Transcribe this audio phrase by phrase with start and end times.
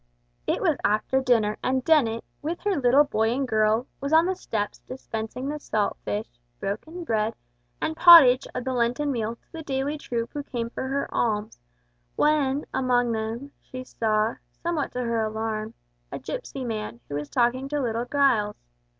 [0.47, 4.35] It was after dinner, and Dennet, with her little boy and girl, was on the
[4.35, 7.35] steps dispensing the salt fish, broken bread,
[7.79, 11.59] and pottage of the Lenten meal to the daily troop who came for her alms,
[12.15, 15.75] when, among them, she saw, somewhat to her alarm,
[16.11, 18.57] a gipsy man, who was talking to little Giles.